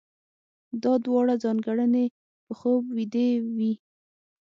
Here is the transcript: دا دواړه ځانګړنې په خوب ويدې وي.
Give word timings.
دا 0.83 0.93
دواړه 1.05 1.33
ځانګړنې 1.43 2.05
په 2.45 2.53
خوب 2.59 2.83
ويدې 2.95 3.29
وي. 3.57 3.73